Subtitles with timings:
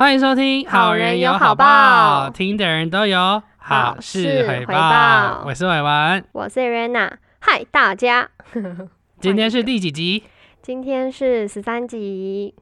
[0.00, 5.42] 欢迎收听《好人有好报》，报听的人都有好事回报。
[5.44, 8.26] 我是伟文，我是 Rena，嗨大家，
[9.20, 10.24] 今天是第几集？
[10.62, 12.54] 今天是十三集。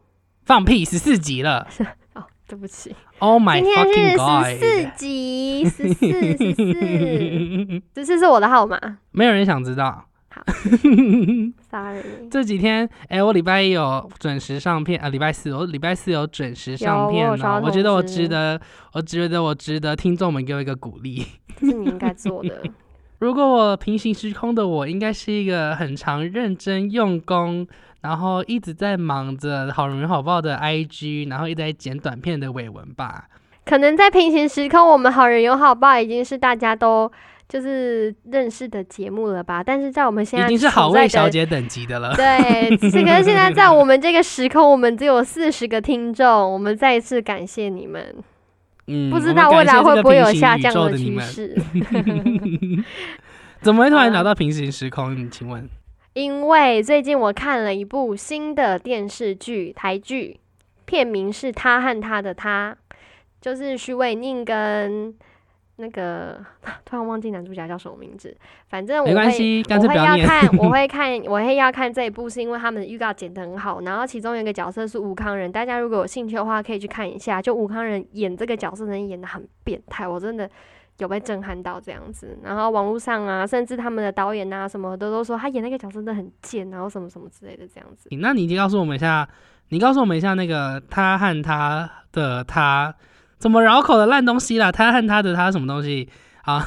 [0.47, 1.69] 放屁，十四集了。
[2.15, 4.95] 哦，对不起，Oh my 今天 fucking 是十四 god！
[4.97, 8.77] 集，十四十四，十四 是我的号码。
[9.13, 10.08] 没有人想知道。
[11.71, 17.63] sorry，这几天，哎、我礼拜一有准时上片，啊，礼拜四我礼拜四有准时上片我有收到哦。
[17.65, 18.61] 我觉得我值得，
[18.93, 21.27] 我觉得我值得听众们给我一个鼓励。
[21.61, 22.63] 这 是你应该做的，
[23.19, 27.67] 如果我平行时空的我，应该是一个很常认真用功，
[28.01, 33.25] 然后一直在忙着好人好报的 IG，然后一直在剪短片的伟文吧。
[33.65, 37.11] 可能在平行时空，我们好人有好报已经是大家都
[37.49, 39.63] 就是认识的节目了吧？
[39.65, 42.13] 但是在我们现在已经是好味小姐等级的了。
[42.15, 48.15] 对，只是可是现在在我们这个时空，我们只有四十个听众，我们再一次感谢你们。
[48.87, 51.19] 嗯，不知道未来会不会有下降的趋。
[51.21, 51.57] 势？
[53.61, 55.17] 怎么会突然聊到平行时空？
[55.17, 55.69] 你请问？
[56.15, 60.39] 因为最近我看了一部新的电视剧，台剧，
[60.85, 62.77] 片名是《他和他的他》，
[63.41, 65.15] 就是徐伟宁跟
[65.79, 66.39] 那个
[66.85, 68.37] 突然忘记男主角叫什么名字，
[68.69, 77.41] 反正我会没关系，干我会要看，我 会看，我会要看这一部，是因为他们的预告剪得很好，然后其中有一个角色是吴康仁，大家如果有兴趣的话，可以去看一下。
[77.41, 80.51] 就吴康仁演这个角色，真的演的很变态，我真的
[80.99, 82.37] 有被震撼到这样子。
[82.43, 88.09] 然后网络上啊，甚至他们的导演啊什么的都说他演那个角色真的很贱，然后什么什么之类的这样子。
[88.21, 89.29] 那你告诉我们一下，
[89.69, 92.93] 你告诉我们一下那个他和他的他
[93.39, 94.71] 怎么绕口的烂东西啦？
[94.71, 96.09] 他和他的他什么东西？
[96.43, 96.59] 好，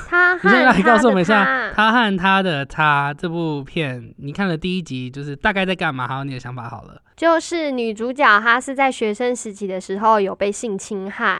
[0.43, 6.07] 你现在来告诉我们一下，他他和他的他这部片，你看了第一集，就是大概在干嘛？
[6.07, 7.01] 还有你的想法好了。
[7.21, 11.39] 就是女主角，她是在学生时期的时候有被性侵害，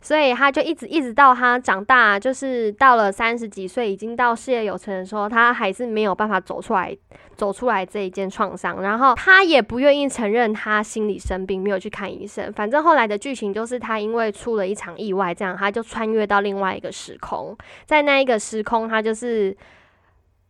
[0.00, 6.96] 所以她就一直一直到她长大，就是到了三十几岁，已经到事业有成的时候，她还是没有办法走出来，
[7.36, 8.80] 走出来这一件创伤。
[8.80, 12.50] 然后她也不愿意承认她心理生病，没有去看医生。
[12.54, 17.54] 反正后来的剧情就是她因为出了一场意外，这样她就穿越到另外一个时空，
[17.84, 19.54] 在那一个时空，她就是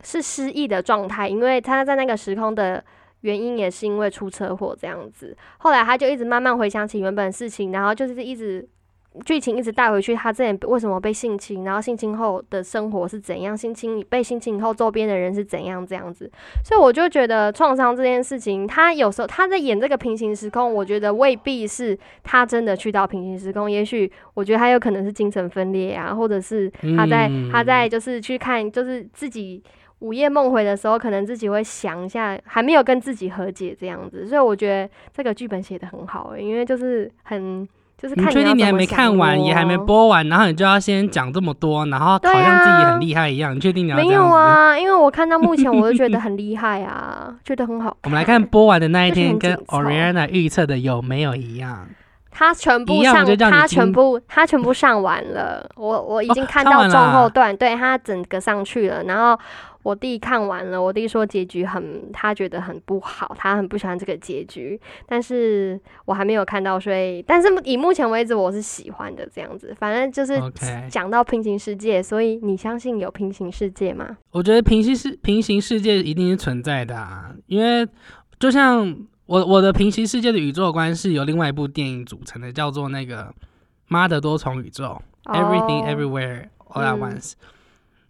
[0.04, 2.84] 是失忆的状态，因为她在那个时空的。
[3.22, 8.66] 原因也是因为出车祸这样子，后来他就一直慢慢回想起原本的事情，然后就是一直
[9.24, 16.30] 剧情一直带回去，他之前为什么被性侵，然后性侵后的生活是怎样，性侵被性侵以后周边的人是怎样这样子，
[16.64, 29.60] 所以我就觉得创伤这件事情，他有时候他在演这个平行时空，我觉得未必是他真的去到平行时空，也许我觉得他有可能是精神分裂啊，或者是他在、嗯他在就是去看就是自己。
[30.00, 37.66] 午夜梦回的时候，可能自己会想一下，还没有跟自己和解这样子，所以我觉得这个剧本写的很好、欸，因为就是很
[38.00, 43.52] 就是你看确定你还没看完，也还没播完，然后你就要先讲这么多，然后好像自己啊很厉害一样？
[43.56, 44.06] 你确定你要没？
[44.06, 47.96] 有啊，因为我看到目前我就觉得 很厉害啊，觉得很好。
[48.04, 51.88] 我们来看播完的那一天，跟 Oriana 预测的有没有一样？
[52.30, 59.36] 他全部上他全部他全部上完了，我我已经哦看到中后段，对他整个上去了，然后。
[59.88, 64.78] 我弟看完了，我弟说结局很，他觉得很不好，他很不喜欢这个结局。
[65.06, 69.74] 但是我还没有看到，所以，但是以目前为止，我是喜欢的这样子。
[69.78, 70.38] 反正就是
[70.90, 74.18] 讲到平行世界，所以你相信有平行世界吗？
[74.30, 77.88] 我觉得平行世平行世界一定是存在的啊，因为
[78.38, 78.94] 就像
[79.24, 83.22] 我我的平行世界的宇宙观是由另外一部电影组成的，叫做那个
[83.86, 85.00] 《妈的多重宇宙》
[85.32, 87.32] （Everything 哦 Everywhere All at 嗯 Once）。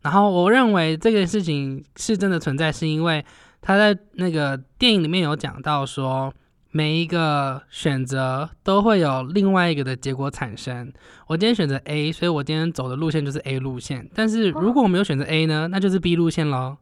[0.02, 3.24] 然后我认为这件事情是真的存在，是因为
[3.60, 6.32] 他在那个电影里面有讲到说，
[6.70, 10.92] 每一个选择都会有另外一个的结果产生。
[11.26, 14.08] 我今天选择 A，所以我今天走的路线就是 A 路线。
[14.14, 16.76] 但是如果我没有选择 A 呢，那就是 B 路线喽。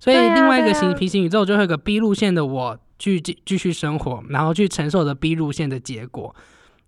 [0.00, 6.34] 所以另外一个行平行宇宙就会有个 B 路线的我去继继续生活，然后去承受着 B 路线的结果，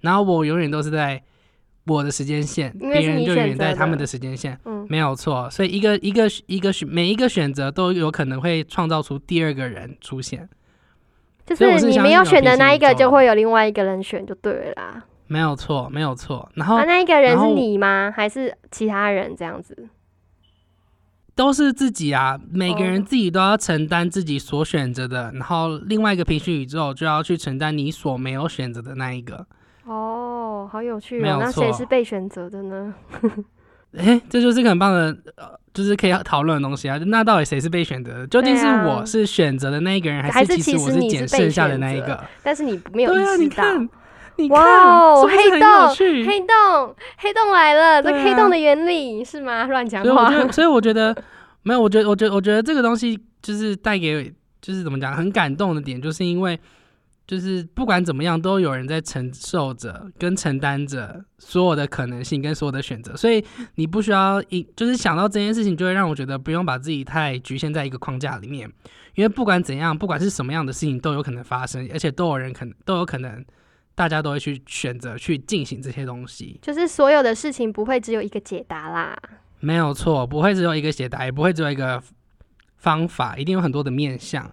[0.00, 1.22] 然后我永远都是在
[1.86, 4.58] 我的时间线，别人就永远在他们的时间线。
[4.64, 10.48] 嗯，没有错，所以一个一个一个选每一个选择都有可能会创造出第二个人出现，
[11.44, 15.04] 就是是你没有选的那一个，就会有另外一个人选就对了啦。
[15.28, 16.48] 没有错，没有错。
[16.54, 18.12] 然后啊，那一个人是你吗？
[18.14, 19.88] 还是其他人这样子？
[21.34, 29.46] 都是自己啊，每个人哦自己都要承担自己所选择的，然后另外一个平行宇宙就要去承担你所没有选择的那一个。
[29.84, 31.40] 哦，好有趣没有哦。
[31.42, 32.94] 那谁是被选择的呢？
[33.96, 36.98] 诶，这就是个很棒的，呃，就是可以讨论的东西啊。
[37.06, 38.26] 那到底谁是被选择的？
[38.26, 42.22] 究竟是我是选择的那一个人，还是是其实我是捡剩下的那一个？
[42.42, 43.36] 但是你没有意识到。
[43.36, 43.88] 你看，
[44.36, 45.94] 你看，哇哦，黑洞，
[46.26, 48.02] 黑洞，黑洞来了！
[48.02, 49.64] 这黑洞的原理是吗？
[49.70, 50.46] 乱讲话所以我觉。
[50.46, 51.16] 得， 所以我觉得
[51.62, 56.58] 没有，我觉得，我觉得，我觉得这个东西就是带给，就是怎么讲，很感动的点，就是因为，
[57.26, 63.44] 就是不管怎么样，都有人在承受着跟承担着所有的可能性跟所有的选择，所以
[63.74, 68.70] 你不需要一，就是想到这件事情，就会让我觉得不用把自己太局限在一个框架里面，
[69.16, 73.44] 因为不管怎样，不管是什么样的事情都有可能发生，而且都有人可能都有可能，
[73.96, 76.60] 大家都会去选择去进行这些东西。
[76.62, 79.16] 就是所有的事情不会只有一个解答啦。
[79.58, 82.00] 没有错，不会只有一个解答，也不会只有一个
[82.76, 84.48] 方法，一定有很多的面向。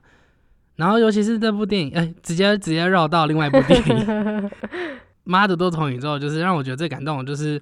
[0.84, 4.06] 然后，尤其是这部电影，哎、直接直接绕到另外一部电影
[5.24, 7.62] 《妈的多重宇宙》，就是让我觉得最感动的，就是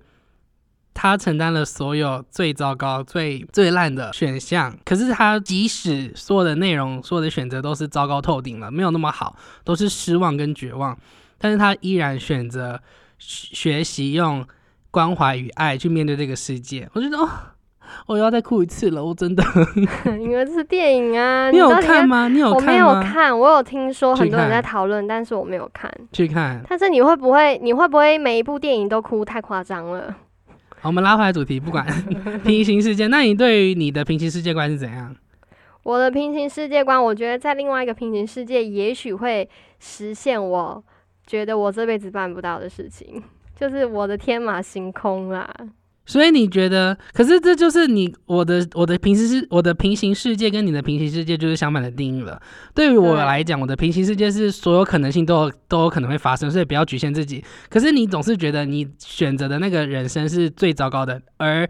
[0.91, 10.97] 他承担了所有最糟糕、最最烂的选项，可是他即使所有的内容、所有的选择都是糟糕透顶了，没有那么好，都是失望跟绝望，
[11.37, 12.81] 但是他依然选择
[13.19, 14.43] 学学习用
[14.89, 16.89] 关怀与爱去面对这个世界。
[16.93, 17.29] 我觉得哦，
[18.07, 19.43] 我又要再哭一次了，我真的。
[20.19, 22.27] 因为这是电影啊，你有看吗？
[22.27, 22.99] 你有看我没？
[22.99, 25.91] 有看，我有听说很多人在讨论，但是我没有看。
[26.11, 26.61] 去看。
[26.67, 30.15] 但是你会不会，你会不会每一部电影都哭太夸张了？
[30.79, 31.85] 好我们拉回来主题，不管
[32.43, 35.15] 平行世界，那你对于你的平行世界观是怎样？
[35.83, 39.47] 我的平行世界观，我觉得在另外一个平行世界，也许会
[39.79, 40.83] 实现我
[41.25, 43.21] 觉得我这辈子办不到的事情，
[43.55, 45.47] 就是我的天马行空啦。
[46.05, 52.41] 所以你觉得，可是这就是你我的我的平行世我的平行世界跟你的平行世界就是相反的定义了。
[52.73, 57.43] 对于我来讲，我的平行世界是所有可能性都有都有可能会发生，所以不要局限自己。
[57.69, 61.69] 可是你总是觉得你选择的那个人生是最糟糕的，而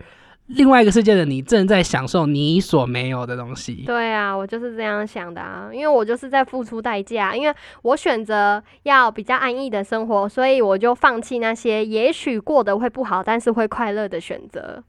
[0.56, 3.84] 另外一个世界的你正在享受你所没有的东西。
[3.86, 14.84] 对啊，我就是这样想的啊，因为我就是在付出代价，因为我选择要比较安逸的生活，所以我就放弃那些也许过得会不好，但是会快乐的选择。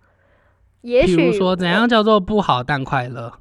[0.82, 3.32] 也许说，怎样叫做不好但快乐？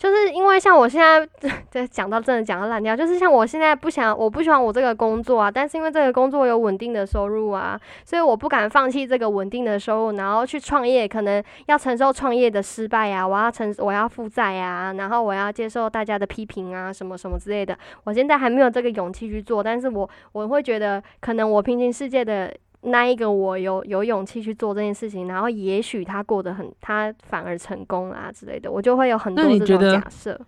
[0.00, 1.28] 就是因为像我现在
[1.68, 17.76] 在讲到真的讲到烂掉，就是像我现在不想，我不喜欢我这个工作啊，但是因为这个工作有稳定的收入啊，所以我不敢放弃这个稳定的收入，然后去创业，可能要承受创业的失败啊，我要承我要负债啊，然后我要接受大家的批评啊，什么什么之类的。
[18.04, 22.50] 我现在还没有这个勇气去做，但是我我会觉得，可能我平行世界的
[22.82, 30.40] 那一个我有有勇气去做这件事情，然后也许他过得很，他反而成功啊之类的，我就会有很多这种那你觉得假设。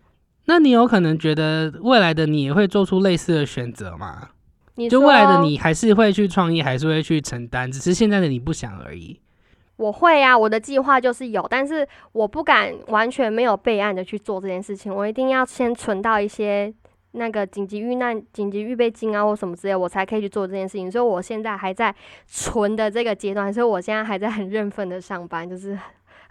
[0.46, 4.30] 那你有可能觉得未来的你也会做出类似的选择吗？
[4.74, 9.20] 你就未来的你还是会去创业，还是会去承担，只是现在的你不想而已。
[9.76, 16.72] 我会啊，我的计划就是有，但是我不敢完全没有备案的去做这件事情，我一定要先存到一些
[17.12, 20.90] 那个紧急遇难、紧急预备金啊或什么之类，我才可以去做这件事情。
[20.90, 21.94] 所以我现在还在
[22.26, 25.78] 存的这个阶段，所以我现在还在很认份的上班，就是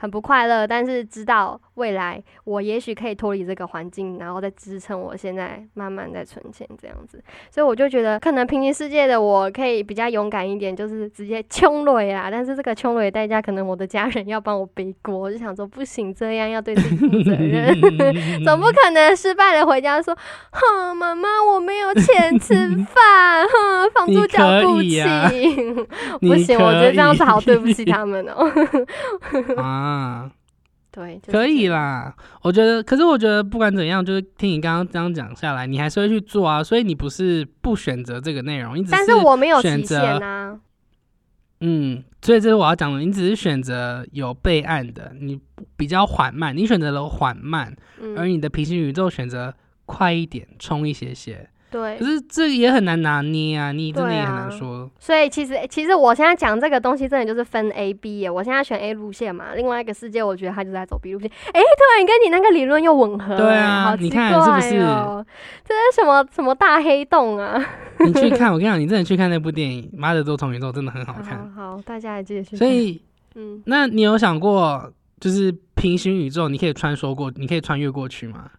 [0.02, 7.24] 很不快乐，但是知道未来我也许可以脱离这个环境，然后再支撑我现在慢慢在存钱这样子。
[7.52, 12.30] 所以我就觉得，可能平行世界的我可以比较勇敢一点，就是直接冲雷啊。
[12.32, 15.16] 但是这个冲雷的代价，可能我的家人要帮我背锅。
[15.16, 17.80] 我就想说，不行，这样要对自己负责任，
[18.44, 20.18] 总不可能失败了回家说，
[20.52, 25.02] 哼，妈妈我没有钱吃饭，哼，房租缴不起。
[26.20, 28.50] 不行，我觉得这样子好对不起他们哦、
[29.62, 29.91] 啊，
[30.92, 31.68] 对，就是可以。
[31.68, 32.14] 啦。
[32.42, 36.64] 我觉得，可是我觉得不管怎样，就是听你刚刚这样讲下来，你还是会去做啊。
[36.64, 40.60] 所以你不是不选择这个内容，你只但是我没有选择啊。
[41.62, 43.00] 嗯，所以这是我要讲的。
[43.00, 45.40] 你只是选择有备案的，你
[45.78, 47.74] 比较缓慢，你选择了缓慢，
[48.18, 49.54] 而嗯，你的平行宇宙选择
[49.86, 51.48] 快一点，冲一些些。
[51.72, 52.06] 对可。
[52.06, 54.92] 是这也很难拿捏啊，你真的也很难啊说。
[55.00, 58.30] 所以其实其实我现在讲这个东西，真的就是分 A B 耶。
[58.30, 61.30] 我现在选 A 路线嘛，另外一个世界，我觉得他就在走 B 路线。
[61.54, 65.26] 哎、突然跟你那个理论又吻合耶，对啊好奇你看怪是不是哦
[65.66, 67.64] 这是什么什么大黑洞啊？
[68.00, 71.40] 你去 看，我跟你讲，你真的去看那部电影《妈的多重宇宙》，真的很好看。
[71.56, 72.58] 好好，大家也继续看。
[72.58, 73.02] 所以，
[73.36, 78.50] 嗯，那你有想过，就是平行宇宙，你可以穿梭过，你可以穿越过去吗？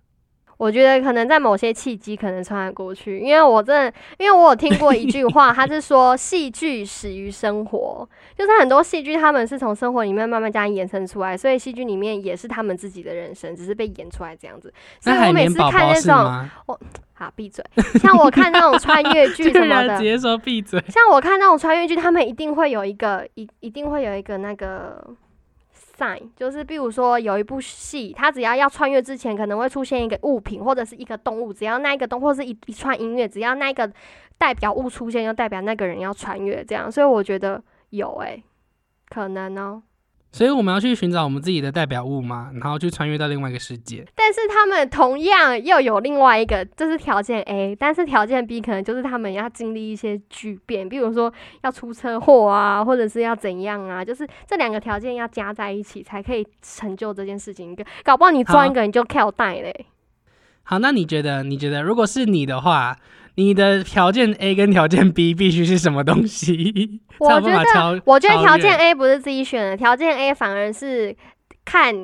[0.62, 14.72] 我觉得可能在某些契机可能穿得过去，因为我真的，因为我有听过一句话，他是说戏剧始于生活，就是很多戏剧他们是从生活里面慢慢这样延伸出来，所以戏剧里面也是他们自己的人生，只是被演出来这样子。
[15.00, 16.50] 所以我每次看那种，是吗？
[17.14, 17.64] 好闭嘴，
[18.00, 20.80] 像我看那种穿越 剧什么的直，接说闭嘴。
[20.86, 25.04] 像我看那种穿越剧，他们一定会有一个一一定会有一个那个
[25.96, 33.90] sign，就是比如说有一部戏，它只要要穿越之前，可能会出现一个物品或者是一个动物，只要那一个动或是一一串音乐，只要那个
[34.38, 36.90] 代表物出现，就代表那个人要穿越，这样。
[36.90, 38.42] 所以我觉得有诶、
[39.08, 39.82] 可能哦、
[40.32, 44.02] 所以我们要去寻找我们自己的代表物嘛，然后去穿越到另外一个世界。
[44.16, 51.30] 但是他们同样又有另外一个，这是条件 A，但是条件 B 可能就是他们要经历一些巨变，比如说
[51.62, 57.76] 要出车祸啊，或者是要怎样啊，就是这两个条件要加在一起才可以成就这件事情。
[58.02, 59.86] 搞不好你装一个你就跳带嘞。
[60.64, 61.42] 好，那你觉得？
[61.42, 62.96] 你觉得如果是你的话，
[63.36, 67.00] 你的条件 A 跟条件 B 必须是什么东西？
[67.18, 71.16] 我觉得我觉得条件 A 不是自己选的，条件 A 反而是
[71.64, 71.94] 看，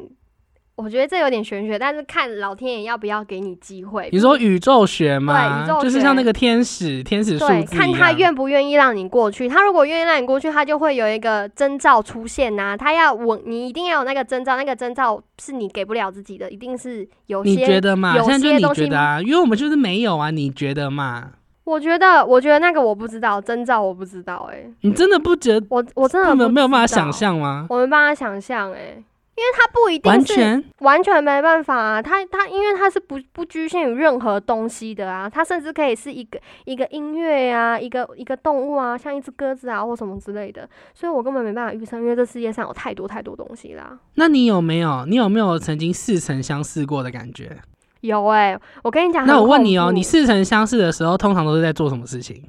[0.78, 4.08] 我觉得这有点玄学，但是看老天爷要不要给你机会。
[4.12, 5.34] 你说宇宙学吗？
[5.34, 9.48] 对宇宙就是像那个天使天使数对，字看他愿不愿意让你过去。
[9.48, 17.80] 他如果愿意让你过去，他就会有一个征兆出现呐、他要我，你一定要有那个征兆，那个征兆是你给不了自己的，一定是有你觉些。
[17.80, 18.16] 得嘛？
[18.16, 21.32] 有现在就你些东西觉得啊，因为我们就是没有啊，你觉得嘛？
[21.64, 27.66] 我觉得，我觉得那个我不知道，征兆我不知道、欸，你真的不觉得我我真的没有没有办法想，象吗？
[27.68, 29.02] 我没办法想象，哎，
[29.38, 43.96] 因为它不一定是完全完全没办法啊，他他因为它是不不局限于任何东西的啊，它甚至可以是一个一个音乐啊，一个一个动物啊，像一只鸽子啊或什么之类的，所以我根本没办法预测，因为这世界上有太多太多东西啦。
[44.16, 45.06] 那你有没有？
[45.06, 47.56] 你有没有曾经似曾相识过的感觉？
[48.00, 52.42] 有哎、我跟你讲，那我问你哦，怖你似曾相识的时候，通常都是在做什么事情？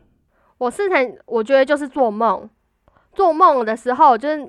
[0.58, 2.50] 我似曾，我觉得就是做梦，
[3.13, 4.48] 做梦的时候就是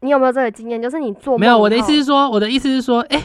[0.00, 0.80] 你有没有这个经验？
[0.80, 3.22] 就是你做梦没有，我的意思是说，我的意思是说，哎、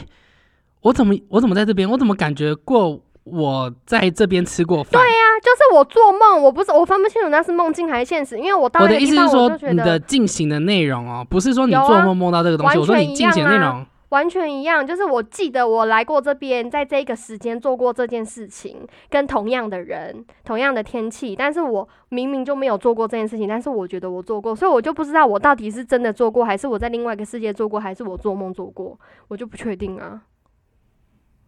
[0.82, 1.88] 我怎么我怎么在这边？
[1.88, 4.92] 我怎么感觉过我在这边吃过饭？
[4.92, 13.86] 对呀、啊，就是我做梦，我不是我分不清楚那是梦境还是现实，因为我到我的意思是说你的进行的内容哦，不是说你做梦梦到这个东西，完我说你进行内容。
[14.14, 30.22] 完全一样，就是我记得我来过这边，在这个时间做过这件事情，跟同样的人、同样的天气，但是我明明就没有做过这件事情，但是我觉得我做过，所以我就不知道我到底是真的做过，还是我在另外一个世界做过，还是我做梦做过，我就不确定啊，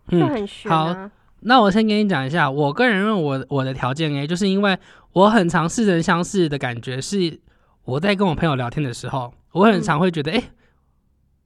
[0.08, 1.10] 就嗯，很悬好啊。
[1.42, 4.76] 那我先跟你讲一下，我个人认为我我的条件 A，就是因为
[5.12, 7.38] 我很常似曾相识的感觉是
[7.84, 10.42] 我在跟我朋友聊天的时候，我很嗯常会觉得，哎、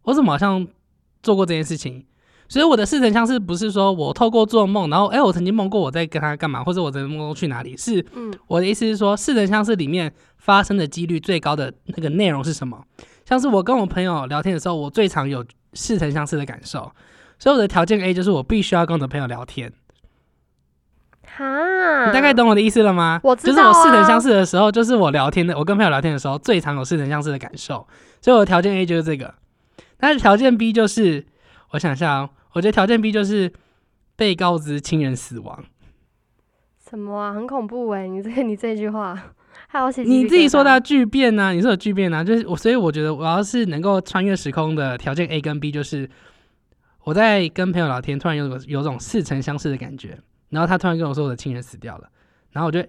[0.04, 0.66] 我怎么好像
[1.22, 2.04] 做过这件事情？
[2.48, 12.82] 所以我的似曾相识不是说我透过做梦，然后哎、我曾经梦过我在跟他干嘛，或者我曾经梦过去哪里，是嗯，我的意思是说，似曾相识里面发生的几率最高的那个内容是什么？
[13.24, 16.90] 像是我跟我朋友聊天的时候，我最常有似曾相识的感受，
[17.38, 19.72] 所以我的条件 A 就是我必须要跟我的朋友聊天。
[21.36, 23.20] 哈，你大概懂我的意思了吗？
[23.22, 27.86] 我知就是我似曾相识的时候，就是我聊天的，我跟朋友聊天的时候，最常有似曾相识的感受。
[28.20, 29.32] 所以我的条件 A 就是这个，
[30.00, 31.26] 但是条件 B 就是，
[31.70, 33.52] 我想一下哦，我觉得条件 B 就是
[34.16, 35.64] 被告知亲人死亡。
[36.88, 39.16] 什么啊，很恐怖哎、你这 你这句话，
[39.68, 46.10] 还有写你自己说的啊巨变呢、你说有巨变呢、就是我，所以我觉得我要是能够穿越时空的条件 A 跟 B 就是
[47.04, 52.08] 我在跟朋友聊天，突然有种有种似曾相识的感觉，然后他突然跟我说我的亲人死掉了，
[52.50, 52.84] 然后我就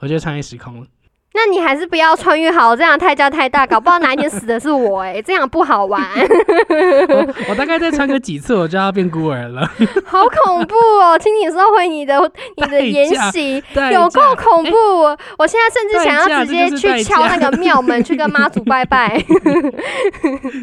[0.00, 0.86] 我就穿越时空了。
[1.36, 6.00] 那你还是不要穿越好，这样代价太大，搞不好哪一天死的是我哎、这样不好玩，
[7.10, 9.68] 我我大概再穿个几次，我就要变孤儿了。
[10.06, 11.18] 好恐怖哦！
[11.18, 12.16] 请你收回你的
[12.56, 13.62] 你的代言行，
[13.92, 14.76] 有够恐怖！
[15.36, 19.20] 我现在甚至想要直接去敲那个庙门，去跟妈祖拜拜，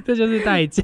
[0.06, 0.84] 这就是代价。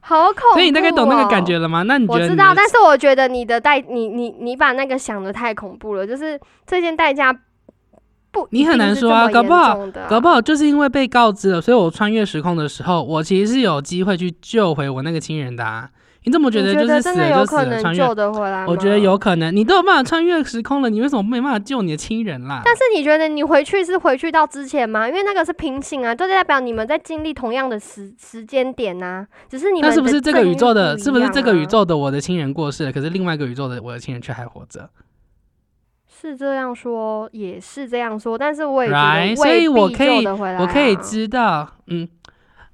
[0.00, 0.54] 好恐怖、哦！
[0.54, 1.82] 所以你大概懂那个感觉了吗？
[1.86, 7.34] 那你觉得你我知道，但是我觉得你的代，你你你把那个想的太恐怖了，就是这件代价
[8.30, 15.90] 不你很难说啊搞不好搞不好就是因为被告知了，所以我穿越时空的时候，我其实是有机会去救回我那个亲人的、啊。
[16.24, 17.62] 你怎么觉得就是死觉得真的了就死了？
[17.62, 18.66] 有可能穿越救，得回来？
[18.66, 19.54] 我觉得有可能。
[19.54, 22.60] 你都有办法穿越时空了，你为什么没办法救你的亲人啦？
[22.66, 25.08] 但是你觉得你回去是回去到之前吗？
[25.08, 30.74] 因为那个是平行啊，就代表你们在经历同样的时时间点呐、只是你们那是不是这个宇宙？
[30.74, 31.64] 的、是不是这个宇？
[31.64, 34.90] 宙的我的亲人过世了，可是另外一个宇宙的我的亲人却还活着
[36.20, 42.08] 是这样说，也是这样说，但是我也觉？Right，得所以我可以我可以知道，嗯，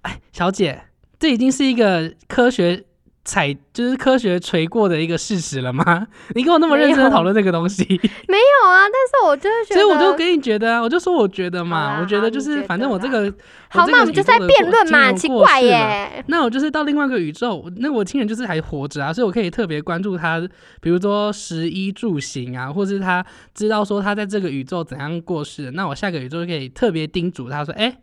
[0.01, 0.85] 哎，小姐，
[1.19, 2.83] 这已经是一个科学
[3.25, 6.07] 踩，就是科学锤过的一个事实了吗？
[6.37, 7.83] 你跟我那么认真的讨论这个东西，
[8.29, 13.33] 没有啊，但是我就是觉得，所以我就跟你觉得啊，我就说我觉得嘛，啦我觉得就是反正我这个，
[13.69, 16.23] 好，这个那我们就在辩论嘛，奇怪耶。
[16.29, 20.41] 那我就是到另外一个宇宙，那我亲人就是还活着啊，所以我可以特别关注他，
[20.83, 27.97] 比如说食衣住行啊，或是他知道说他在这个宇宙怎样过世，那我下个宇宙就可以特别叮嘱他说，哎、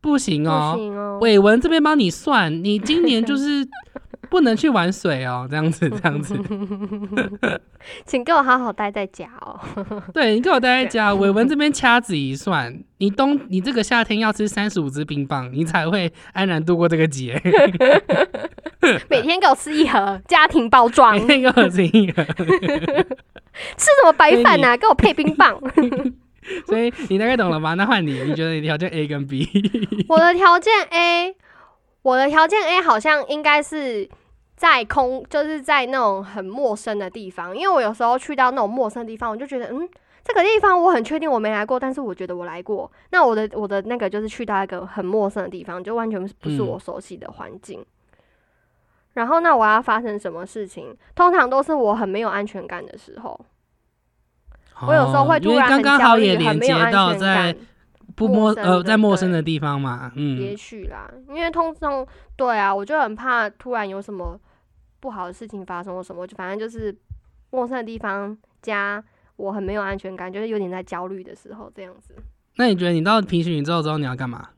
[0.00, 0.74] 不行哦。
[0.76, 1.18] 行哦。
[1.20, 3.66] 伟文这边帮你算，你今年就 是
[4.30, 6.34] 不能去玩水哦， 这样子，这样子。
[8.04, 9.58] 请给我好好待在家哦。
[10.12, 17.40] 对你给我待在家，伟文这边掐指一算，你冬你这个夏天要吃三十五支冰棒，你才会安然度过这个节。
[19.08, 25.60] 每天给我吃一盒家庭包装，每天给我吃一盒，吃什么白饭呐、给我配冰棒。
[26.66, 27.74] 所以你大概懂了吧？
[27.74, 29.46] 那换你，你觉得你条件 A 跟 B？
[30.08, 31.36] 我的条件 A，
[32.02, 34.08] 我的条件 A 好像应该是
[34.58, 39.88] 在空，就是在那种很陌生的地方，因为我有时候去到那种陌生的地方，我就觉得，嗯，
[40.24, 42.90] 这个地方我很确定我没来过，但是我觉得我来过。
[43.10, 47.86] 那我的我的那个就是去到一个很陌生的地方，就完全不是嗯我熟悉的环境。
[49.14, 50.92] 然后，那我要发生什么事情？
[51.14, 53.40] 通常都是我很没有安全感的时候，
[54.88, 57.56] 我有时候会突然很刚刚好焦虑，很也连接没有安全到在感。
[58.16, 64.36] 不陌呃在陌生的地方嘛，也嗯，许啦，因为通常对啊，我就很怕突然有什么
[65.00, 66.94] 不好的事情发生或什么，就反正就是
[67.50, 69.02] 陌生的地方加
[69.36, 72.14] 我很没有安全感，就是有点在焦虑的时候这样子。
[72.56, 74.50] 那你觉得你到平行宇宙之后你要干嘛？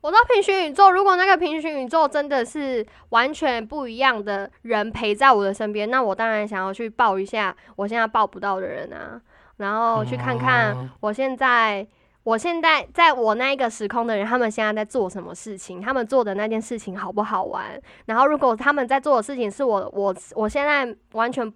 [0.00, 9.20] 我到平行宇宙，如果那个平行宇宙真的是完全不一样的人陪在我的身边，那我当然想要去抱一下我现在抱不到的人啊，
[9.58, 11.86] 然后去看看哦我现在，
[12.24, 15.80] 我现在在我那一个时空的人，他们现在在做什么事情？
[15.80, 17.80] 他们做的那件事情好不好玩？
[18.06, 21.52] 然后，如果他们在做的事情是我我我现在完全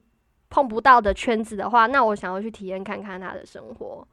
[0.51, 4.07] 碰不到的圈子的话，那我想要去体验看看他的生活。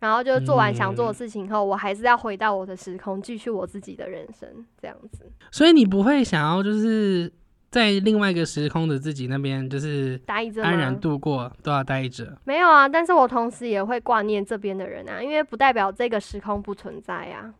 [0.00, 4.48] 然后就做完想做的事情后，我还是要回到我的时空，继续我自己的人生，
[4.80, 5.30] 这样子。
[5.52, 7.32] 所以你不会想要就是
[7.72, 11.00] 在另外一个时空的自己那边，就是待着安然？
[11.00, 12.36] 度过，都要待着。
[12.44, 17.54] 没有啊，但是我同时也会挂念这边的人啊，因为不代表这个时空不存在啊。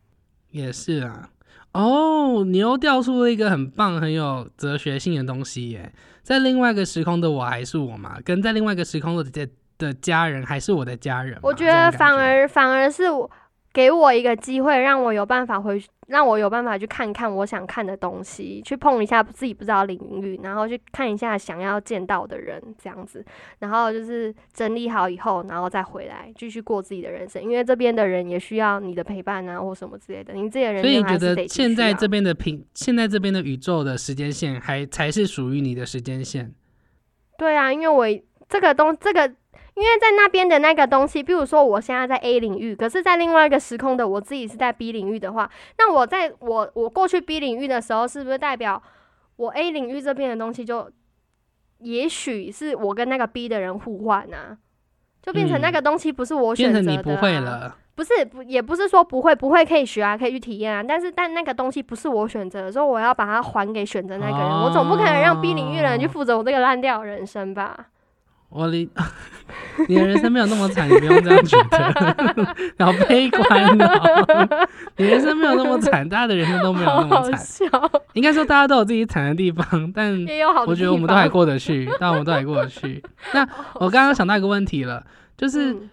[0.51, 1.31] 也是啊。
[1.73, 5.91] 哦，你又调出了一个很棒、很有哲学性的东西耶！
[6.23, 11.39] 在另外一个时空的我还是我嘛，跟在另外一个时空的的的家人还是我的家人。
[11.43, 13.31] 我觉得反而反而是我
[13.73, 23.25] 给我一个机会，让我有办法回去，让我有办法去看看我想看的东西，去碰一下自己不知道领域，然后去看一下想要见到的人，这样子，
[23.61, 36.53] 然后就是整理好以后，然后再回来继续过自己的人生，因为这边的人也需要你的陪伴啊，或什么之类的，你自己的人所以你觉生还是得现在这边的平，现在这边的宇宙的时间线还才是属于你的时间线？
[37.39, 38.07] 对啊，因为我
[38.49, 39.33] 这个东这个，
[39.75, 48.83] 因为在那边的那个东西，比如说我现在在 A 领域，可是在另外一个时空的我自己是在 B 领域的话，那我在我我过去 B 领域的时候，是不是代表
[49.37, 50.91] 我 A 领域这边的东西就，
[51.79, 54.59] 也许是我跟那个 B 的人互换啊，
[55.23, 57.77] 就变成那嗯个东西不是我选择的、啊变成你不会，了。
[57.95, 67.89] 不是不也不是说不会不会可以学啊，可以去体验啊，但是但那个东西不是我选择的，所以我要把它还给选择那个人，我总不可能让 B 领域的人去哦负责我这个烂掉的人生吧。
[68.53, 68.89] 我离，
[69.89, 74.69] 你的人生没有那么惨，你不用这样觉得，好悲观哦。
[74.97, 77.39] 你人生没有那么惨，大家的人生都没有那么好好惨。
[77.39, 77.67] 笑，
[78.13, 80.13] 应该说大家都有自己惨的地方，但
[80.67, 83.03] 我觉得我们都还过得去，但我们都还过得去。
[83.33, 83.41] 那
[83.75, 85.05] 我刚刚想到一个问题了，
[85.37, 85.91] 就是嗯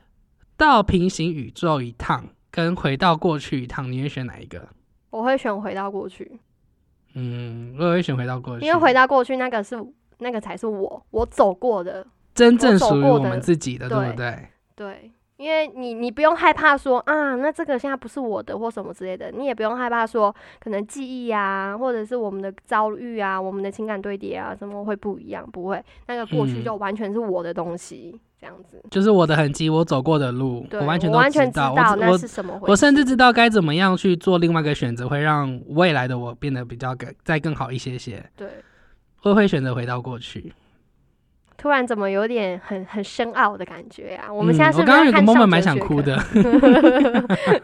[0.58, 4.68] 到平行宇宙一趟跟回到过去一趟，你会选哪一个？
[5.10, 6.40] 我会选回到过去，
[7.14, 9.76] 嗯，我也会选回到过去，因为回到过去那个是
[10.18, 14.48] 那个才是我我走过的，真正属于我们自己的，对对不对？
[14.76, 15.12] 对。
[15.38, 25.50] 因为你，你不用害怕说啊，那这个现在不是我的或什么之类的，你也不用害怕说可能记忆啊，或者是我们的遭遇啊，我们的情感堆叠啊，什么会不一样？
[25.50, 28.84] 不会，那个过去嗯就完全是我的东西，这样子。
[28.92, 31.74] 就是我的痕迹，我走过的路，我完全都知道。
[31.74, 32.72] 道那是什么回事。
[32.72, 38.22] 我甚至知道该怎么样去做另外一个选择，会让未来的我变得比较更再更好一些些。
[38.36, 38.50] 对，
[39.22, 40.52] 会会选择回到过去。
[41.60, 44.32] 突然怎么有点很很深奥的感觉啊？
[44.34, 46.18] 我们嗯现在是 我刚刚有个不是看 moment 上蛮想哭的，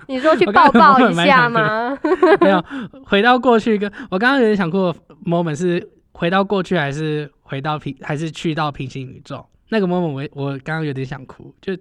[0.08, 1.98] 你说去抱抱一下吗？
[2.42, 2.64] 没有
[3.06, 9.46] 回到过去跟我刚刚有点想哭的 moment 是回到过去还是回到平还是去到平行宇宙？
[9.70, 11.74] 那个 moment 我我刚刚有点想哭，就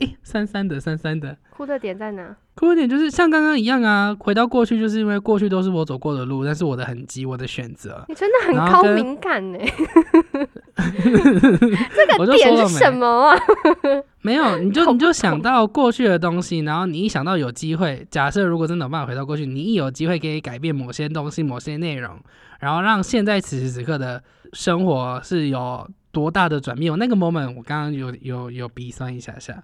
[0.00, 1.36] 诶酸酸的三三的。
[1.50, 2.36] 哭的点在哪？
[2.54, 8.04] 哭的点就是像刚刚一样啊，回到过去就是因为过去都是我走过的路，但是我的痕迹，我的选择。
[8.08, 9.58] 你真的很高敏感呢。
[10.76, 13.38] 这个点是什，么啊？
[14.20, 22.18] 没有，你就你就想到过去的东西，然后你一想到有机会，假设如果真的有办法回到过去，你一有机会可以改变某些东西、某些内容，
[22.60, 26.90] 然后让现在此时此刻的生活是有多大的转变。
[26.90, 29.62] 我那个 moment 我刚刚有有有鼻酸一下下，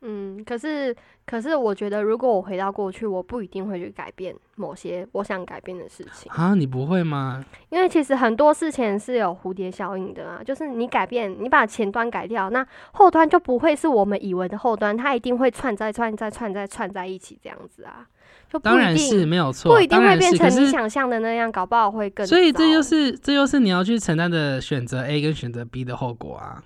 [0.00, 0.94] 嗯，可是
[1.26, 6.30] 可是我觉得，如果我回到过去，我不一定会去改变某些我想改变的事情。
[6.32, 7.44] 啊，你不会吗？
[7.70, 18.06] 因为其实很多事情是有蝴蝶效应的啊，就是你改变，你把前端改掉，那后端就不会是我们以为的后端，它一定会串在串在串在串在一起这样子啊，
[18.48, 22.24] 就不当然是没有错，不一定会变成你想象的那样，搞不好会更。
[22.24, 26.62] 所以这就是这就是你要去承担的选择 A 跟选择 B 的后果啊。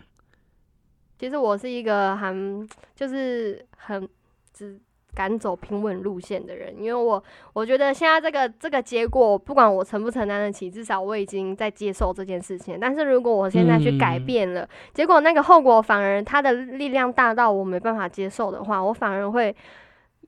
[1.23, 4.09] 其实我是一个很就是很
[4.53, 4.77] 只
[5.15, 12.77] 敢走平稳路线的人，因为我我觉得现在这个这个结果，不管我承不承担得起，至少我已经在接受这件事情。
[12.81, 19.55] 但是如果我现在去改嗯变了，结果那个后果反而它的力量大到我没办法接受的话，我反而会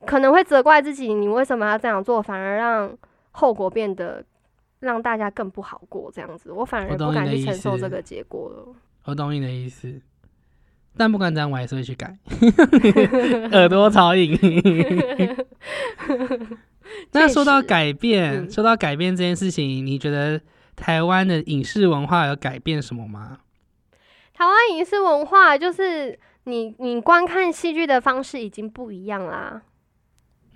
[0.07, 2.96] 可能会责怪自己，你为什么要这样做，反而让
[3.33, 4.24] 后果变得
[4.78, 8.72] 让大家更不好过，这样子，我反而不敢去承受这个结果了。
[9.07, 10.00] 我懂你的意思，
[10.96, 12.16] 但不管怎样，我还是会去改。
[13.52, 14.38] 耳朵超硬。
[17.12, 20.40] 那说到改变，嗯说到改变这件事情，你觉得
[20.76, 23.38] 台湾的影视文化有改变什么吗？
[24.35, 29.62] 台湾影视文化就是你你观看戏剧的方式已经不一样啦，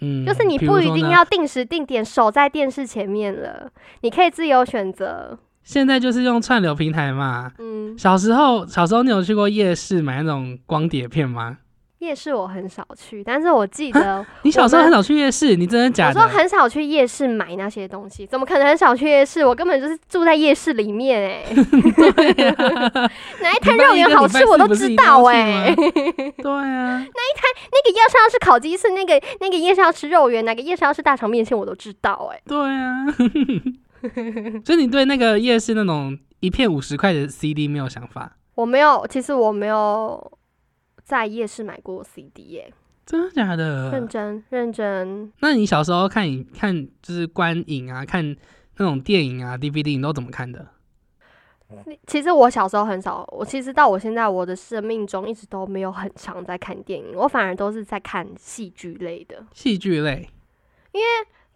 [0.00, 3.70] 嗯，就是你不一定要定时定点守在电视前面了，
[4.02, 5.38] 你可以自由选择。
[5.68, 7.52] 现在就是用串流平台嘛。
[7.58, 11.58] 嗯，小时候，小时候你有去过夜市买那种光碟片吗？
[11.98, 16.18] 夜市我很少去，但是我记得你小时候很少去夜市，你真的假的？
[16.18, 19.44] 我说很少去夜市买那些东西，怎么可能很少去夜市？
[19.44, 23.10] 我根本就是住在夜市里面哎、对啊，
[23.42, 33.04] 哪一摊肉圆好吃我都知道哎、吗对啊，那个夜市要吃烤鸡翅，那个那个夜市要吃肉圆，哪个夜市要吃大肠面线我都知道哎、对啊。
[34.64, 38.36] 所以你对那个夜市那种一片五十块的 CD 没有想法？
[38.54, 40.38] 我没有，其实我没有
[41.04, 42.72] 在夜市买过 CD 耶、
[43.06, 43.90] 真的假的？
[43.92, 45.32] 认真认真。
[45.40, 48.36] 那你小时候看影看就是观影啊，看
[48.78, 50.66] 那种电影啊、DVD，你都怎么看的？
[52.06, 59.44] 其实我小时候很少，我其实到我现在我的生命中一直都没有很常在看电影，我反而都是在看戏剧类的。
[59.52, 60.28] 戏剧类，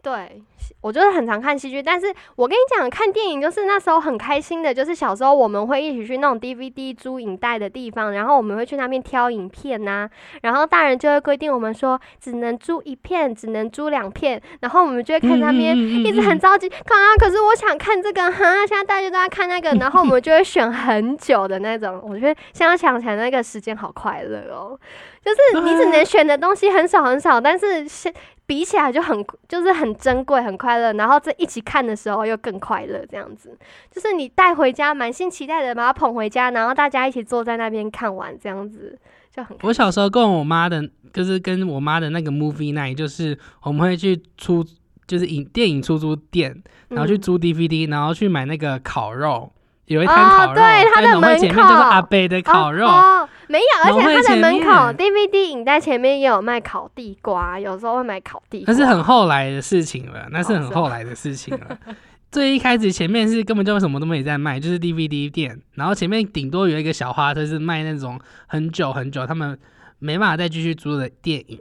[0.02, 0.42] 对，
[0.80, 10.10] 我就是很常看戏剧，但是我跟你讲，看电影就是那时候很开心的，就是小时候我们会一起去那种 DVD 租影带的地方，然后我们会去那边挑影片呐、
[10.40, 15.76] 然后大人就会规定我们说只能租一片，只能租两片，然后我们就会看那边。
[15.76, 17.16] 一一直很着急，看啊！
[17.16, 22.02] 可是我想看这个哈，现在大家都在看那个，然后我们就会选很久的那种。
[22.02, 24.76] 我觉得现在想起来那个时间好快乐哦，
[25.24, 28.12] 就是你只能选的东西很少很少，但是现
[28.46, 33.56] 比起来就很就是很珍贵很快乐，然后在一起看的时候又更快乐，这样子。
[33.90, 38.98] 就是你带回家满心期待的把它捧回家，然后大家一起坐在那边看完，这样子
[39.34, 44.64] 就很我小时候跟我妈的，就是跟我妈的那个 movie night，就是我们会去出，
[45.06, 49.50] 就是影电影出租店，然后去嗯租 DVD，、然后去买那个烤肉，
[49.86, 58.72] 有一哦摊烤肉，对它的前面就是阿贝的烤肉，哦哦没有，而且它的前门口 DVD 影带前面也有卖烤地瓜，有时候会买烤地瓜。
[58.72, 61.78] 那是很后来的事情了，那是很后来的事情了。
[62.32, 69.58] 最一开始前面是根本就什么都没在卖，就是 DVD 店，然后前面顶多有一个小花车是卖那种很久很久他们
[69.98, 71.60] 没办法再继续租的电影，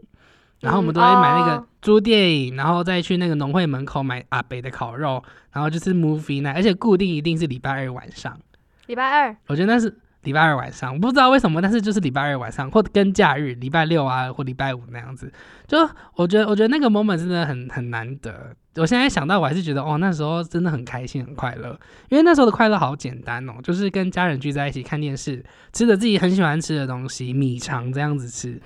[0.62, 1.68] 然后我们嗯都会买那个哦。
[1.82, 8.40] 租电影，然后再去那个农会门口买阿北的烤肉，然后就是 movie night，而且固定一定是礼拜二晚上，
[8.86, 15.32] 礼拜二，我觉得那是礼拜二晚上，我不知道为什么，但是就是礼拜二晚上，或者跟假日礼拜六啊或礼拜五那样子。
[15.68, 15.78] 就
[16.16, 18.56] 我觉得，我觉得那个 moment 真的很很难得。
[18.76, 21.78] 我现在想到，我还是觉得哦，那时候真的很开心很快乐，
[22.10, 28.62] 因为那时候的快乐好简单哦，就是跟家人聚在一起看电视，吃着自己很喜欢吃的东西，米肠这样子吃，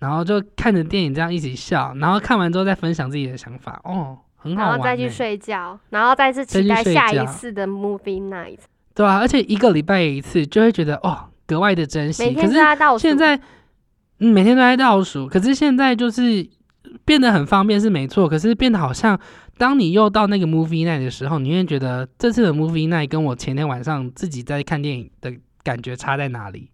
[0.00, 4.72] 然后就看着电影这样一起笑，然后看完之后再分享自己的想法，哦， 很好玩、欸。
[4.72, 8.58] 然后再去睡觉，然后再次期待下一次的 movie night，
[8.96, 12.24] 对啊，而且一个礼拜一次，就会觉得哦格外的珍惜。
[12.24, 13.02] 每天都可是在倒数。
[13.02, 13.36] 现在，
[14.20, 16.48] 嗯，每天都在倒数，可是现在就是
[17.04, 19.20] 变得很方便是没错，可是变得好像，
[19.58, 25.30] 当你又到那个 movie night 的时候，你会觉得这次的 movie night 跟我前天晚上自己在看电影的
[25.62, 26.70] 感觉差在哪里？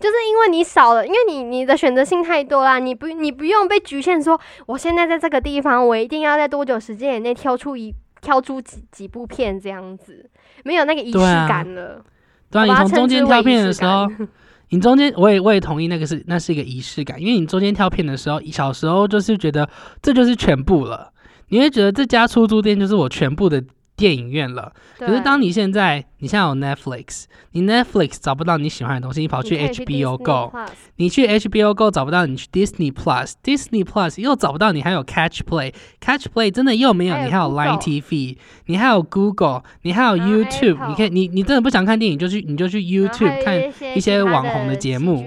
[0.00, 10.28] 就是因为你少了，因为你你的选择性太多啦，你不你不用被局限说，我现在在这个地方，我一定要在多久时间以内挑出一挑出几几部片这样子，
[10.64, 12.04] 没有那个仪式感了。
[12.50, 14.06] 对啊，你从中间挑片的时候，
[14.70, 19.68] 你中间我也我也同意那个是那是一个仪式感，因为你中间挑片的时候，小时候就是觉得
[20.02, 21.12] 这就是全部了，
[21.48, 23.62] 你会觉得这家出租店就是我全部的
[23.98, 24.72] 电影院了。
[24.96, 30.56] 可是当你现在，你现在有 Netflix，你 Netflix 找不到你喜欢的东西，你跑去 HBO Go，
[30.96, 42.80] 你去 HBO Go 找不到，你去 Disney Plus，Disney Plus 又找不到，你还有 Catch Play，Catch Play 真的又没有，你还有 Line TV，你还有 Google，你还有 YouTube，你可以，你你真的不想看电影就去你就去
[42.80, 43.58] YouTube 看。
[43.94, 45.26] 一些网红的节目。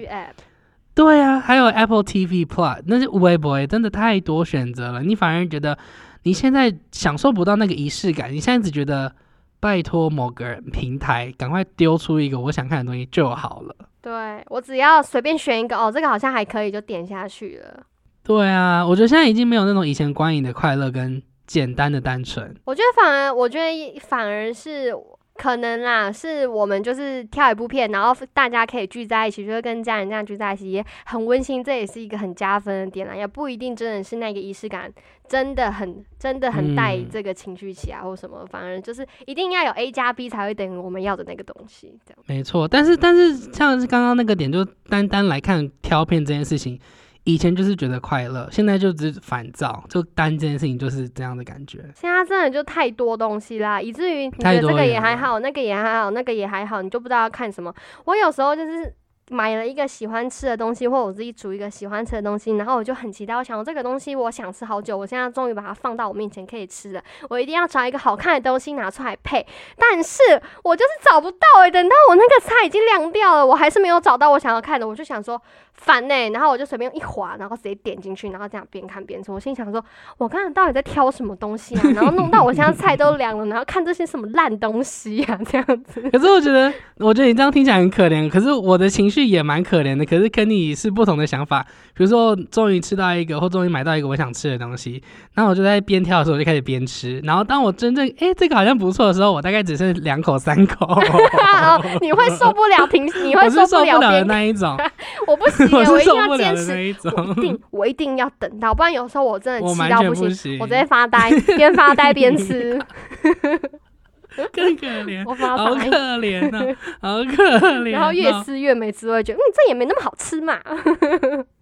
[0.94, 5.78] 对啊，还有 Apple TV Plus，那是微博真的太多选择了，你反而觉得
[6.24, 9.14] 你现在享受不到那个仪式感，你现在只觉得
[9.60, 13.76] 拜托某个平台赶快丢出一个我想看的东西就好了。
[14.02, 17.84] 对我只要随便选一个，哦，这个好像还可以，就点下去了。
[18.24, 22.56] 对啊，我觉得现在已经没有那种以前观影的快乐跟简单的单纯。
[22.66, 24.94] 我觉得反而，我觉得反而是
[25.36, 33.16] 可能啦，是我们就是挑一部片，然后大家可以聚在一起，就是跟家人这样聚在一起，也很温馨，这也是一个很加分的点啦。
[33.16, 34.92] 也不一定真的是那个仪式感，
[35.28, 42.24] 真的很真的很带嗯这个情绪起来或什么，反而就是一定要有 A 加 B 才会等于我们要的那个东西，这样。
[42.28, 46.80] 没错，但是但是像是刚刚那个点，就单单来看挑片这件事情，
[47.24, 51.80] 以前就是觉得快乐，现在就只是烦躁，就单这件事情就是这样的感觉。
[51.96, 57.74] 现在真的就太多东西啦，以至于你觉得这个也还好，那个也还好，那个也还好，你就不知道要看什么。
[58.06, 58.92] 我有时候就是
[59.30, 69.46] 买了一个喜欢吃的东西，或我自己煮一个喜欢吃的东西，然后我就很期待，我想这个东西我想吃好久，我现在终于把它放到我面前可以吃了，我一定要找一个好看的东西拿出来配。
[69.78, 70.20] 但是
[70.64, 75.42] 我就是找不到诶、等到我那个菜已经凉掉了，我还是没有找到我想要看的，我就想说
[75.74, 79.32] 烦呢、然后我就随便一划，然后直接点进去，然后这样边看边吃。
[79.32, 79.84] 我心想说，
[80.18, 81.82] 我刚才到底在挑什么东西啊？
[81.96, 86.02] 然后弄到我现在菜都凉了，然后看这些什么烂东西啊，这样子。
[86.12, 90.06] 可是我觉得，我觉得你这样听起来很可怜，可是我的情绪也蛮可怜的。
[90.06, 95.02] 可是跟你是不同的想法，比如说终于吃到一个，或终于买到一个我想吃的东西，
[95.34, 104.78] 然后我就在边挑的时候我就开始边吃，然后当我真正哎、这个好像不错的时候，我大概只剩两口三口， 哦你会受不了停，你会受不不了的边那一种，
[105.28, 107.12] 我不行、 我是受不了那一种。
[107.16, 112.80] 我一定我一定要等到，不然有时候我真的气到不行，我直接发呆，边发呆边吃，
[114.54, 115.82] 更可怜， 我发好可。
[116.20, 116.60] 怜呐、
[117.02, 117.44] 好可
[117.82, 117.92] 怜、哦。
[117.92, 120.58] 然后越吃越没滋味，觉得嗯，这也没那么好吃嘛。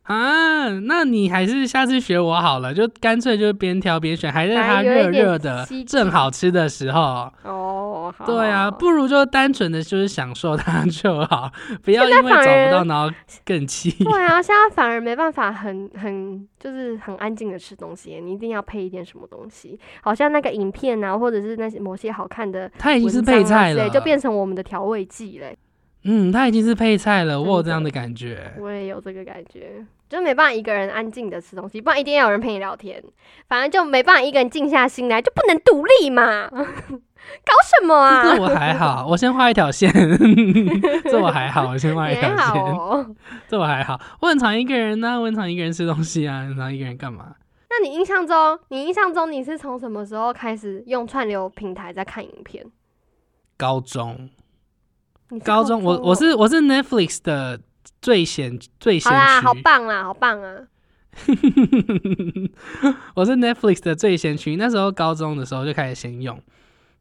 [0.04, 7.32] 啊，那你还是下次学我好了，就干脆就边挑边选，还是它热热的、正好吃的时候。
[7.44, 11.52] 哦，好对啊，不如就单纯的就是享受它就好，
[11.84, 13.14] 不要因为找不到然后
[13.46, 13.92] 更气。
[14.04, 25.58] 对啊，现在反而没办法很很就是很安静的吃东西，你一定要配一点什么东西，好像那个影片啊，或者是那些某些好看的 它已经是配菜了，就变成我们的调味剂嘞。
[26.04, 28.54] 嗯，它已经是配菜了，我有这样的感觉。
[28.58, 33.04] 我也有这个感觉，就没办法一个人安静的吃东西，不然一定要有人陪你聊天，
[33.50, 36.50] 反正就没办法一个人静下心来，就不能独立嘛，
[37.46, 38.24] 搞什么啊？
[38.24, 39.92] 这我还好，我先画一条线，
[41.06, 43.16] 这我还好，我先画一条线，哦。
[43.48, 44.00] 这我还好。
[44.22, 47.36] 我很常一个人呢、我很常一个人吃东西啊，很常一个人干嘛？
[47.70, 52.66] 那你印象中，你印象中你是从什么时候开始用串流平台在看影片？
[53.58, 54.30] 高中，
[55.44, 57.60] 高中，我我哦是我是 Netflix 的
[58.02, 60.56] 最先最先好啦，好，棒啦，好棒啊！
[63.16, 64.56] 我是 Netflix 的最先驱。
[64.56, 66.42] 那时候高中的时候就开始先用，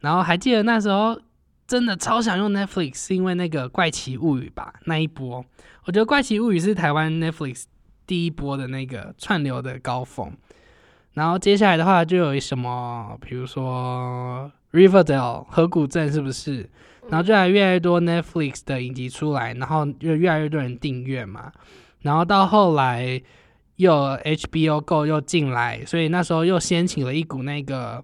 [0.00, 1.20] 然后还记得那时候
[1.66, 5.44] 真的超想用 Netflix，是因为那个《怪奇物语》吧那一波。
[5.84, 7.64] 我觉得《怪奇物语》是台湾 Netflix
[8.06, 10.32] 第一波的那个串流的高峰。
[11.14, 16.68] 然后接下来的话就有什么，比如说 Riverdale 河谷镇是不是？
[17.08, 21.50] 然后就来越来越多 Netflix 的影集出来，然后就越来越多人订阅嘛。
[22.02, 23.20] 然后到后来
[23.76, 27.96] 又 HBO Go 又进来，所以那时候又掀起了一股那个《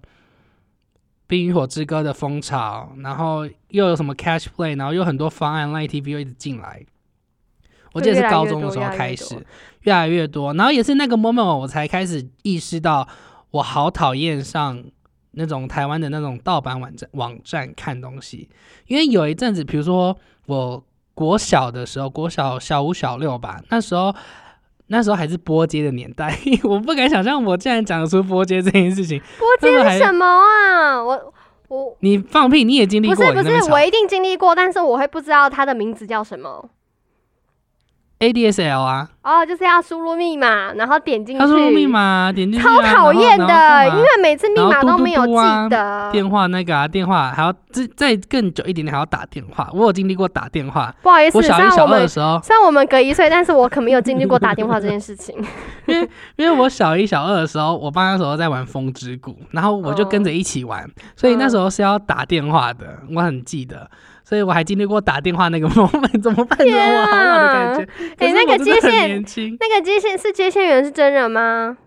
[1.27, 2.91] 冰与火之歌》的风潮。
[2.97, 6.85] 然后又有什么 Catch Play，然后又很多方案 Line TV 又一直进来。
[7.93, 9.35] 我记得是高中的时候开始，
[9.81, 10.53] 越来越多。
[10.53, 13.07] 然后也是那个 moment 我才开始意识到，
[13.51, 14.83] 我好讨厌上
[15.31, 18.49] 那种台湾的那种盗版网站网站看东西，
[18.87, 20.83] 因为有一阵子，比如说我
[21.13, 24.13] 国小的时候，国小小五小六吧，那时候
[24.87, 29.19] 那时候还是波接的年代， 我不敢想象我竟然讲得出波接这件事情。
[29.37, 31.03] 波接是什么啊？
[31.03, 31.33] 我
[31.67, 36.69] 我你放屁，你也经历过，不是不是，我一定经历过，但是我会不知道它的名字叫什么。
[38.17, 41.39] ADSL 啊，哦，就是要输入密码，然后点进去。
[41.39, 46.09] 他输入密码，点进去啊、超讨厌的，因为每次密码都没有记得。
[46.13, 49.69] 电话那个啊，电话还要再再更久一点点，还要打电话。
[49.73, 55.35] 我有经历过打电话，不好意思，我小一、小二的时候，虽然我们隔一岁，但是我可没有经历过打电话这件事情。
[56.37, 63.89] 因为我小一、小二的时候，我爸那时候在玩风之谷，然后我就跟着一起玩，所以那时候是要打电话的，我很记得。
[64.27, 66.57] 所以我还经历过打电话那个 moment，怎么办？
[66.57, 67.87] 怎么天我好老的感觉？
[68.17, 69.23] 哎、那个接线，
[69.59, 71.77] 那个接线是接线员是真人吗？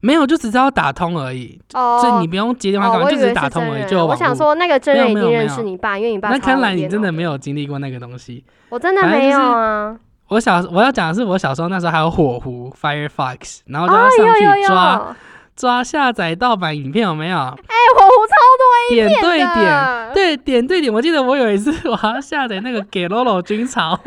[0.00, 4.06] 没有，就只是要打通而已，哦，所以你不用接电话干哦，嘛，就只是打通而已，就。
[4.06, 8.44] 我想说，那个真人一定认识你爸，因为你爸那看来你真的没有经历过那个东西。
[8.68, 9.96] 我真的没有啊。
[10.28, 15.16] 我小我要讲的是，我小时候那时候还有火狐 Firefox，然后就哦要，上去抓、哎，
[15.56, 17.38] 抓下载盗版影片，有没有？
[17.38, 18.35] 哎火狐超
[18.90, 20.92] 点对点，对点对点。
[20.92, 23.98] 我记得我有一次 我还要下载那个给 Lolo 军曹，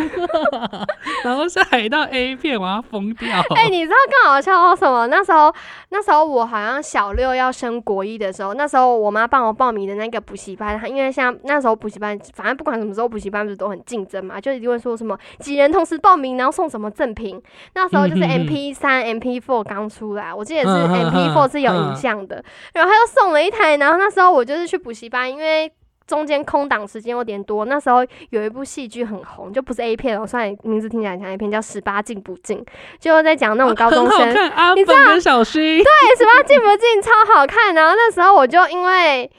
[1.24, 3.30] 然后下载到 A 片，我要疯掉。
[3.56, 5.08] 哎、你知道更好笑到什么？
[5.08, 5.54] 那时候，
[5.90, 17.42] 那时候我好像小六要升国一的时候，那时候我妈帮我报名的那个补习班，因为像那时候补习班，反正不管什么时候补习班不是都很竞争嘛，就一定会说什么几人同时报名，然后送什么赠品。
[17.74, 25.72] 那时候就是 MP 三、MP four 刚出来，我记得是 MP 嗯 four 是有影嗯像的，然后他又送了一台，然后那时候我就是去补习班，因为。
[26.10, 32.58] 中间空档时间有点多，那时候有一部戏剧很红，就不是 A 片哦，虽然名字听起来像 A 片，叫《十八禁不禁》，
[33.00, 37.76] 就在讲那种高中生很好看，阿你知本跟小薰，对，十八禁不禁超好看。
[37.76, 39.30] 然后那时候我就因为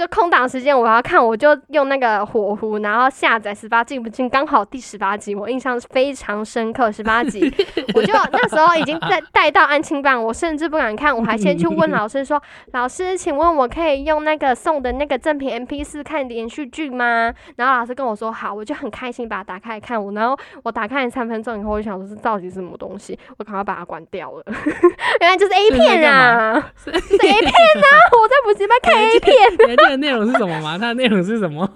[0.00, 6.90] 就空档时间我要看，我就用那个火狐，然后下载十八禁不禁，刚好第十八集，我印象非常深刻。
[6.90, 7.54] 十八集，
[7.94, 20.02] 我就那时候已经在带到安亲班，我甚至不敢看，我还先去问老师说：“老师，请问我可以用那个送的那个赠品 MP 四看连续剧吗？”然后老师跟我说好，我就很开心把它打开来看。
[20.02, 24.42] 我然后我打开了三分钟以后，我就想说这到底是什么东西，我赶快把它关掉了。
[25.20, 26.72] 原来就是 A 片啊！
[26.82, 29.89] 是 A 片啊、我在补习班看 A 片。
[29.98, 30.76] 内容是什么吗？
[30.80, 31.68] 它的内容是什么？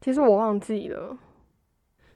[0.00, 1.16] 其实我忘记了，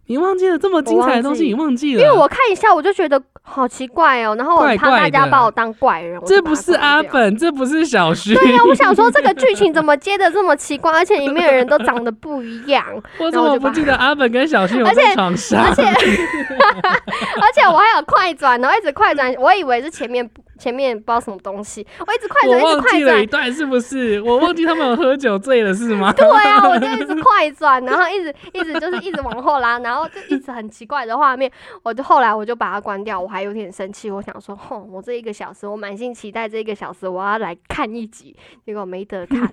[0.07, 2.03] 你忘记了这么精彩的东西，你忘记了？
[2.03, 6.19] 因为我看一下我就觉得好奇怪哦，然后我怕大家把我当怪人。
[6.25, 6.73] 这不是。
[6.75, 8.35] 阿本，这不是小徐。
[8.35, 12.83] 对呀、我想说这个 剧情怎么接的这么奇怪，而且里面的人都长得不一样，
[13.21, 15.62] 我怎么不记得阿本跟小徐有而且在床上？
[15.62, 20.29] 而且而且我还有快转，然后一直快转，我以为是前面
[20.64, 23.42] 前面不知道什么东西，我一直快转，一直快忘记了一转。
[23.42, 24.18] 段是不是？
[24.22, 26.11] 我忘记他们有喝酒醉了是吗？
[26.11, 31.53] 对啊，我就一直快转，然后一直一直就是一直往后拉，然后就一直很奇怪的画面。
[31.83, 39.42] 我就后来我就把它关掉，我还有点生气，我想说，哼，我这一个小时，我满心期待这一个小时我要来看一集，结果没得看，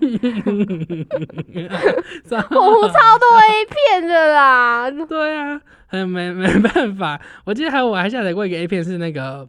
[2.30, 4.90] 我超多 A 片的啦。
[4.90, 7.20] 对啊，很没没办法。
[7.44, 9.46] 我记得还有我还下载过一个 A 片，是那个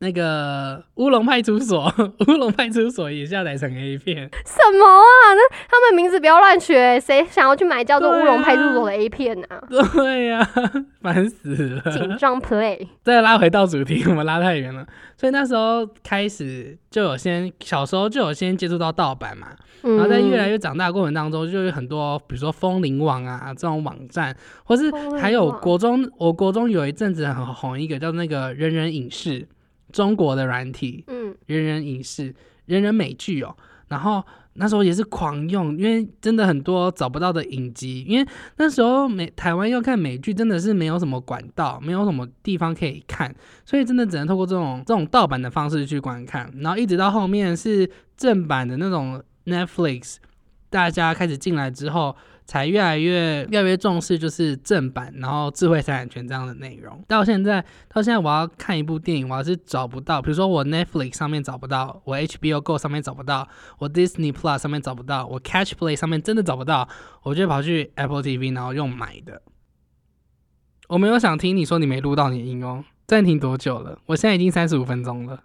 [0.00, 1.92] 那个乌龙派出所，
[2.28, 4.30] 乌龙派出所也下载成 A 片。
[4.44, 5.34] 什么啊？
[5.34, 9.60] 那他们名字不要乱取，谁想要去买叫做乌龙派出所的 A 片啊？
[9.68, 10.48] 对呀、
[11.02, 11.92] 烦死了。
[11.92, 14.86] 紧张 play，再拉回到主题，我们拉太远了。
[15.16, 19.48] 所以那时候开始就有先小时候就有先接触到盗版嘛，
[19.82, 24.88] 然然后在越来越长大的过程当中，就有很多比如说风铃网啊这种网站，或是
[25.20, 29.44] 还有网国中，我国中有一阵子很红一个叫那个人人影视，
[29.92, 32.34] 中国的软体嗯，人人影视，
[32.66, 33.56] 人人美剧哦。
[33.88, 34.22] 然后
[34.54, 46.52] 那时候也是狂用，因为真的很多找不到的影集，因为那时候美台湾要看美剧真的是没有什么管道，没有什么地方可以看，所以真的只能透过这种这种盗版的方式去观看。
[46.58, 50.16] 然后一直到后面是正版的那种 Netflix，
[50.68, 52.14] 大家开始进来之后，
[52.48, 57.04] 才越来越越来越重视就是正版，然后智慧财产权这样的内容。
[57.06, 63.46] 到现在到现在，我要看一部电影，我要是找不到，比如说我 Netflix 上面找不到，我 HBO Go 上面找不到，
[63.78, 66.88] 我 Disney Plus 上面找不到，我 Catch Play 上面真的找不到，
[67.22, 69.42] 我就跑去 Apple TV，然后用买的。
[70.88, 73.98] 我没有想听你说你没录到你的音哦，暂停多久了？
[74.06, 75.44] 我现在已经三十五分钟了。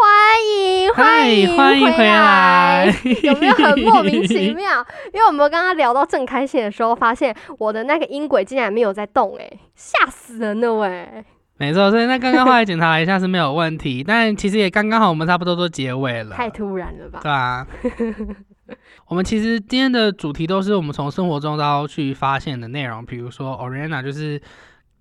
[0.00, 0.08] 欢
[0.56, 2.86] 迎嗨欢迎回欢迎回来，
[3.22, 4.84] 有没有很莫名其妙？
[5.12, 11.06] 因为我们刚刚聊到正开心的时候，发现我的那个音轨竟然没有在动、欸，吓死人了喂、
[11.58, 16.34] 没错，所以那刚刚后来检查了一下是没有问题， 但其实也刚刚好，我们差不多都结尾了。
[16.34, 17.20] 太突然了吧？
[17.22, 17.66] 对啊，
[19.08, 24.40] 我们其实今天的主题都是我们从生活中到去发现的内容，比如说 Oriana 就是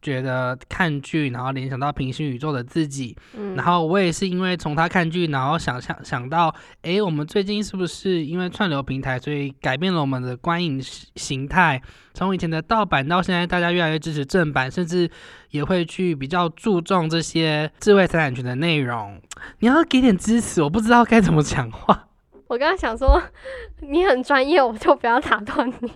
[0.02, 3.16] 觉得看剧，然后联想到平行宇宙的自己。
[3.36, 11.82] 嗯，然后我也是因为从他看剧，然后想想想到，哎，我们最近是不是因为串流平台，所以改变了我们的观影形形态？
[12.14, 15.10] 从以前的盗版到现在，大家越来越支持正版，甚至
[15.52, 19.22] 也会去比较注重这些智慧财产权的内容。
[19.60, 22.08] 你要给点支持，我不知道该怎么讲话。
[22.48, 23.22] 我刚刚想说
[23.88, 25.92] 你很专业，我就不要打断你。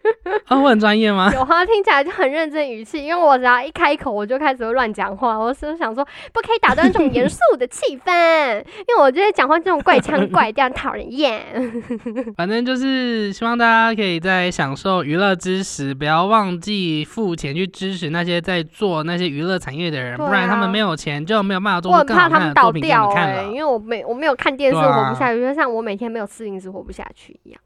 [0.46, 1.30] 啊、我很专业吗？
[1.32, 5.38] 有啊听起来就很认真语气，因为我只要一开口，我就开始会乱讲话。
[5.38, 11.42] 我是想说，不可以打断这种严肃的气氛， 因为我觉得讲话这种怪腔怪调讨人厌。
[12.36, 23.44] 反正就是希望大家可以在享受娱乐之时，不要忘记付钱去支持那些在做那些娱乐产业的人，啊不然他们没有钱就没有办法做更好的作品给你看了。
[23.48, 27.60] 因为我没我没有看电视啊活不下去，就像我每天没有吃零食活不下去一样。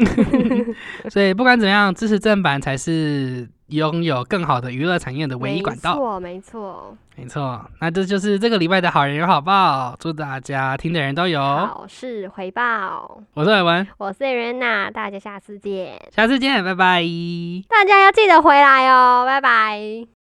[1.10, 5.94] 所以不管怎样，支持正版才是拥有更好的娱乐产业的唯一管道。
[5.94, 6.96] 没错，没错。
[7.16, 11.40] 没错，那这就是这个礼拜的好人有好报，祝大家听的人都有。
[11.40, 16.00] 好事回报，我是伟文，我是 Rena，大家下次见。
[16.14, 17.04] 下次见，拜拜。
[17.68, 20.19] 大家要记得回来哦，拜拜。